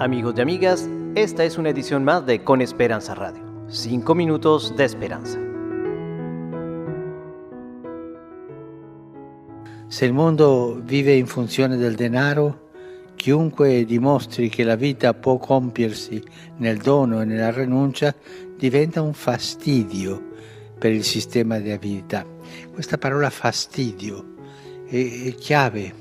[0.00, 3.42] Amigos y amigas, esta es una edición más de Con Esperanza Radio.
[3.68, 5.40] Cinco minutos de esperanza.
[9.88, 12.68] Se il mondo vive in funzione del denaro,
[13.16, 16.22] chiunque dimostri che la vita può compiersi
[16.58, 18.14] nel dono e nella rinuncia
[18.56, 20.28] diventa un fastidio
[20.78, 22.24] per il sistema di vita.
[22.72, 24.34] Questa parola fastidio
[24.86, 25.92] è, è chiave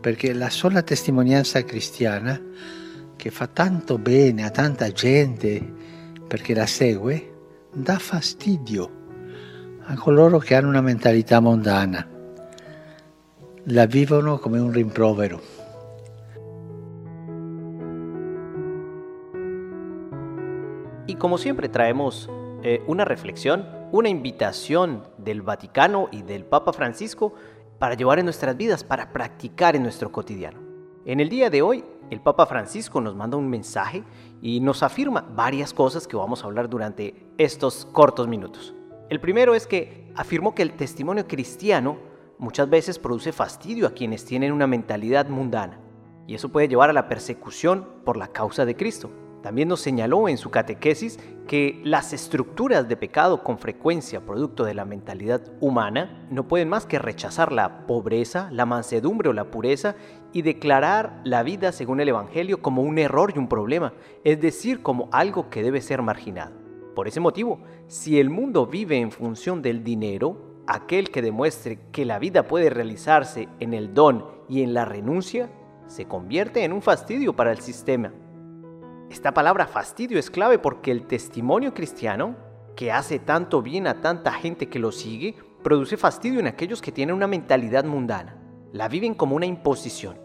[0.00, 2.42] perché la sola testimonianza cristiana
[3.16, 5.60] che fa tanto bene a tanta gente
[6.26, 7.32] perché la segue
[7.72, 8.90] dà fastidio
[9.88, 12.06] a coloro che hanno una mentalità mondana.
[13.68, 15.40] La vivono come un rimprovero.
[21.06, 22.28] Y como siempre traemos
[22.62, 27.34] eh, una reflexión, una invitación del Vaticano y del Papa Francisco
[27.78, 30.65] para llevar en nuestras vidas, para practicar en nuestro cotidiano.
[31.06, 34.02] En el día de hoy, el Papa Francisco nos manda un mensaje
[34.42, 38.74] y nos afirma varias cosas que vamos a hablar durante estos cortos minutos.
[39.08, 41.96] El primero es que afirmó que el testimonio cristiano
[42.40, 45.78] muchas veces produce fastidio a quienes tienen una mentalidad mundana
[46.26, 49.08] y eso puede llevar a la persecución por la causa de Cristo.
[49.42, 54.74] También nos señaló en su catequesis que las estructuras de pecado con frecuencia producto de
[54.74, 59.94] la mentalidad humana no pueden más que rechazar la pobreza, la mansedumbre o la pureza
[60.32, 63.92] y declarar la vida según el Evangelio como un error y un problema,
[64.24, 66.52] es decir, como algo que debe ser marginado.
[66.94, 72.04] Por ese motivo, si el mundo vive en función del dinero, aquel que demuestre que
[72.04, 75.50] la vida puede realizarse en el don y en la renuncia,
[75.86, 78.12] se convierte en un fastidio para el sistema
[79.10, 82.36] esta palabra fastidio es clave porque el testimonio cristiano,
[82.74, 86.92] que hace tanto bien a tanta gente que lo sigue, produce fastidio en aquellos que
[86.92, 88.36] tienen una mentalidad mundana.
[88.72, 90.20] La viven como una imposición.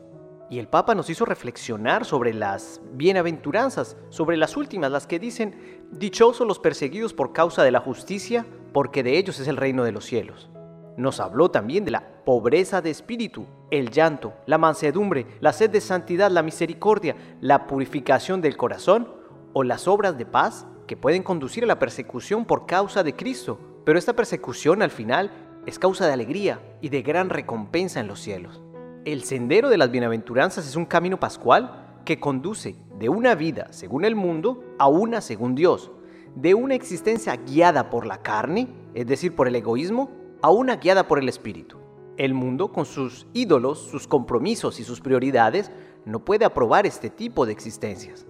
[0.49, 5.87] Y el Papa nos hizo reflexionar sobre las bienaventuranzas, sobre las últimas, las que dicen,
[5.91, 9.93] dichosos los perseguidos por causa de la justicia, porque de ellos es el reino de
[9.93, 10.50] los cielos.
[10.97, 15.81] Nos habló también de la pobreza de espíritu, el llanto, la mansedumbre, la sed de
[15.81, 19.09] santidad, la misericordia, la purificación del corazón
[19.53, 23.57] o las obras de paz que pueden conducir a la persecución por causa de Cristo.
[23.85, 25.31] Pero esta persecución al final
[25.65, 28.61] es causa de alegría y de gran recompensa en los cielos.
[29.05, 34.05] El sendero de las bienaventuranzas es un camino pascual que conduce de una vida según
[34.05, 35.91] el mundo a una según Dios,
[36.35, 40.09] de una existencia guiada por la carne, es decir, por el egoísmo,
[40.41, 41.77] a una guiada por el Espíritu.
[42.17, 45.71] El mundo, con sus ídolos, sus compromisos y sus prioridades,
[46.05, 48.25] no puede aprobar este tipo de existencias.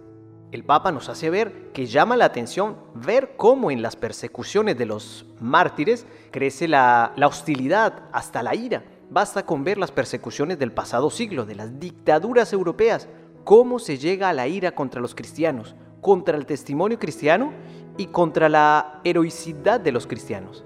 [0.51, 4.85] El Papa nos hace ver que llama la atención ver cómo en las persecuciones de
[4.85, 8.83] los mártires crece la, la hostilidad hasta la ira.
[9.09, 13.07] Basta con ver las persecuciones del pasado siglo, de las dictaduras europeas,
[13.45, 17.53] cómo se llega a la ira contra los cristianos, contra el testimonio cristiano
[17.97, 20.65] y contra la heroicidad de los cristianos.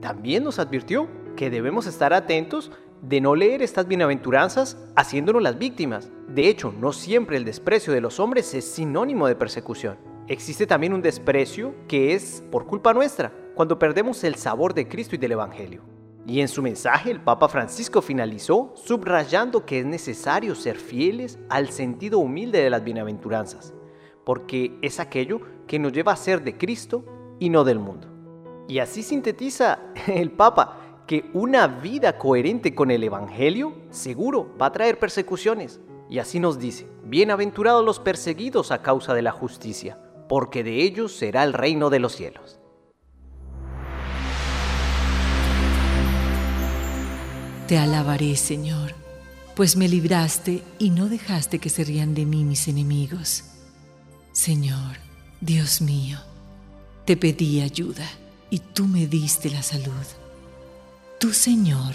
[0.00, 2.70] También nos advirtió que debemos estar atentos
[3.02, 6.10] de no leer estas bienaventuranzas haciéndonos las víctimas.
[6.28, 9.98] De hecho, no siempre el desprecio de los hombres es sinónimo de persecución.
[10.26, 15.14] Existe también un desprecio que es por culpa nuestra, cuando perdemos el sabor de Cristo
[15.14, 15.82] y del Evangelio.
[16.26, 21.70] Y en su mensaje el Papa Francisco finalizó subrayando que es necesario ser fieles al
[21.70, 23.72] sentido humilde de las bienaventuranzas,
[24.26, 27.04] porque es aquello que nos lleva a ser de Cristo
[27.38, 28.17] y no del mundo.
[28.68, 34.72] Y así sintetiza el Papa que una vida coherente con el Evangelio seguro va a
[34.72, 35.80] traer persecuciones.
[36.10, 39.98] Y así nos dice, bienaventurados los perseguidos a causa de la justicia,
[40.28, 42.60] porque de ellos será el reino de los cielos.
[47.66, 48.94] Te alabaré, Señor,
[49.54, 53.44] pues me libraste y no dejaste que se rían de mí mis enemigos.
[54.32, 54.96] Señor,
[55.40, 56.18] Dios mío,
[57.04, 58.04] te pedí ayuda
[58.50, 60.06] y tú me diste la salud.
[61.20, 61.94] Tú, Señor,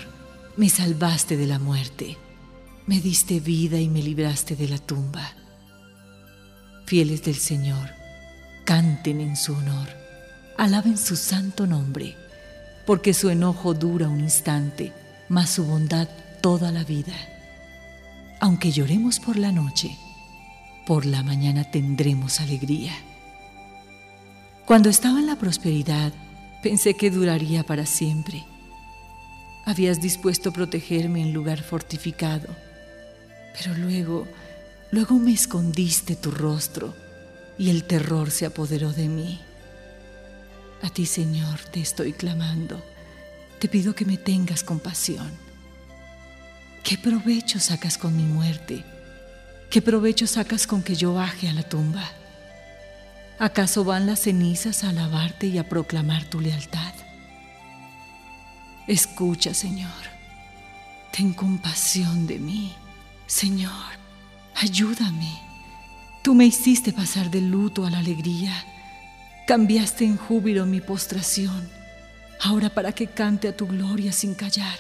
[0.58, 2.18] me salvaste de la muerte,
[2.86, 5.34] me diste vida y me libraste de la tumba.
[6.86, 7.90] Fieles del Señor,
[8.66, 9.88] canten en su honor,
[10.58, 12.16] alaben su santo nombre,
[12.86, 14.94] porque su enojo dura un instante,
[15.30, 16.08] mas su bondad
[16.42, 17.16] toda la vida.
[18.42, 19.98] Aunque lloremos por la noche,
[20.86, 22.92] por la mañana tendremos alegría.
[24.66, 26.14] Cuando estaba en la prosperidad,
[26.64, 28.46] Pensé que duraría para siempre.
[29.66, 32.48] Habías dispuesto a protegerme en lugar fortificado,
[33.58, 34.26] pero luego,
[34.90, 36.96] luego me escondiste tu rostro
[37.58, 39.42] y el terror se apoderó de mí.
[40.82, 42.82] A ti, Señor, te estoy clamando.
[43.60, 45.32] Te pido que me tengas compasión.
[46.82, 48.86] ¿Qué provecho sacas con mi muerte?
[49.70, 52.10] ¿Qué provecho sacas con que yo baje a la tumba?
[53.40, 56.94] ¿Acaso van las cenizas a alabarte y a proclamar tu lealtad?
[58.88, 59.92] Escucha, Señor.
[61.12, 62.74] Ten compasión de mí.
[63.28, 63.72] Señor,
[64.56, 65.42] ayúdame.
[66.22, 68.54] Tú me hiciste pasar del luto a la alegría.
[69.48, 71.70] Cambiaste en júbilo mi postración.
[72.42, 74.78] Ahora para que cante a tu gloria sin callar.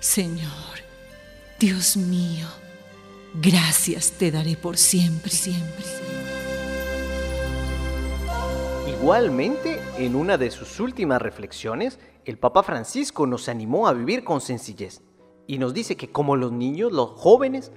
[0.00, 0.82] Señor,
[1.58, 2.48] Dios mío,
[3.34, 6.01] gracias te daré por siempre, siempre.
[9.02, 14.40] Igualmente, en una de sus últimas reflexiones, el Papa Francisco nos animó a vivir con
[14.40, 15.02] sencillez
[15.48, 17.72] y nos dice que como los niños, los jóvenes,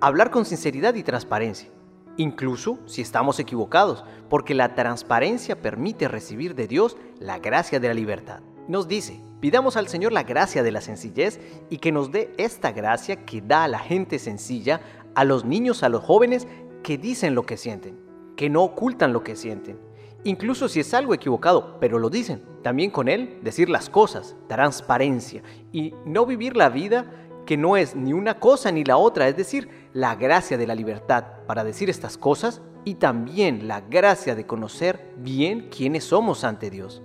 [0.00, 1.68] hablar con sinceridad y transparencia,
[2.16, 7.94] incluso si estamos equivocados, porque la transparencia permite recibir de Dios la gracia de la
[7.94, 8.40] libertad.
[8.66, 11.38] Nos dice, pidamos al Señor la gracia de la sencillez
[11.68, 14.80] y que nos dé esta gracia que da a la gente sencilla,
[15.14, 16.48] a los niños, a los jóvenes
[16.82, 18.00] que dicen lo que sienten,
[18.36, 19.91] que no ocultan lo que sienten
[20.24, 22.42] incluso si es algo equivocado, pero lo dicen.
[22.62, 25.42] También con él decir las cosas, transparencia
[25.72, 27.06] y no vivir la vida
[27.46, 30.74] que no es ni una cosa ni la otra, es decir, la gracia de la
[30.74, 36.70] libertad para decir estas cosas y también la gracia de conocer bien quiénes somos ante
[36.70, 37.02] Dios.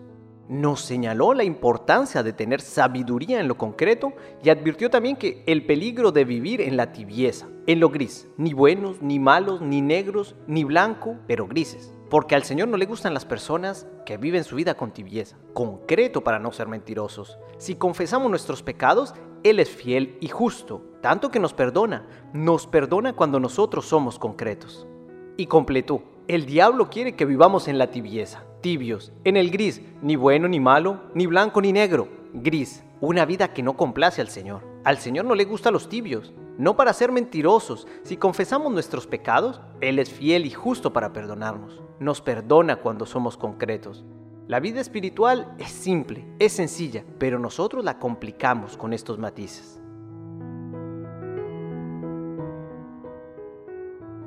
[0.47, 5.65] Nos señaló la importancia de tener sabiduría en lo concreto y advirtió también que el
[5.65, 10.35] peligro de vivir en la tibieza, en lo gris, ni buenos, ni malos, ni negros,
[10.47, 11.96] ni blanco, pero grises.
[12.09, 16.23] Porque al Señor no le gustan las personas que viven su vida con tibieza, concreto
[16.23, 17.37] para no ser mentirosos.
[17.57, 19.13] Si confesamos nuestros pecados,
[19.43, 24.87] Él es fiel y justo, tanto que nos perdona, nos perdona cuando nosotros somos concretos.
[25.35, 30.15] Y completó, el diablo quiere que vivamos en la tibieza, tibios, en el gris, ni
[30.15, 34.63] bueno ni malo, ni blanco ni negro, gris, una vida que no complace al Señor.
[34.85, 37.87] Al Señor no le gustan los tibios, no para ser mentirosos.
[38.03, 41.81] Si confesamos nuestros pecados, Él es fiel y justo para perdonarnos.
[41.99, 44.05] Nos perdona cuando somos concretos.
[44.47, 49.81] La vida espiritual es simple, es sencilla, pero nosotros la complicamos con estos matices.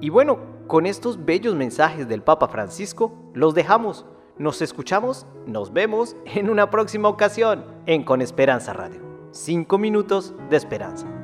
[0.00, 4.06] Y bueno, con estos bellos mensajes del Papa Francisco, los dejamos.
[4.38, 9.00] Nos escuchamos, nos vemos en una próxima ocasión en Con Esperanza Radio.
[9.32, 11.19] Cinco minutos de esperanza.